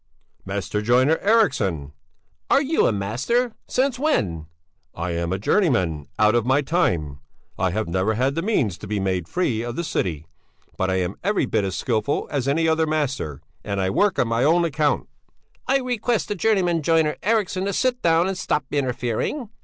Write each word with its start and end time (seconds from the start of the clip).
"Master 0.45 0.81
joiner 0.81 1.17
Eriksson." 1.19 1.93
"Are 2.49 2.59
you 2.63 2.87
a 2.87 2.91
master? 2.91 3.53
Since 3.67 3.99
when?" 3.99 4.47
"I 4.95 5.11
am 5.11 5.31
a 5.31 5.37
journeyman 5.37 6.07
out 6.17 6.33
of 6.33 6.43
my 6.43 6.63
time; 6.63 7.19
I 7.59 7.69
have 7.69 7.87
never 7.87 8.15
had 8.15 8.33
the 8.33 8.41
means 8.41 8.79
to 8.79 8.87
be 8.87 8.99
made 8.99 9.27
free 9.27 9.61
of 9.61 9.75
the 9.75 9.83
city, 9.83 10.25
but 10.75 10.89
I 10.89 10.95
am 10.95 11.17
every 11.23 11.45
bit 11.45 11.63
as 11.63 11.75
skilful 11.77 12.27
as 12.31 12.47
any 12.47 12.67
other 12.67 12.87
master 12.87 13.41
and 13.63 13.79
I 13.79 13.91
work 13.91 14.17
on 14.17 14.27
my 14.27 14.43
own 14.43 14.65
account." 14.65 15.07
"I 15.67 15.77
request 15.77 16.29
the 16.29 16.35
journeyman 16.35 16.81
joiner 16.81 17.17
Eriksson 17.21 17.65
to 17.65 17.73
sit 17.73 18.01
down 18.01 18.27
and 18.27 18.35
stop 18.35 18.65
interfering. 18.71 19.49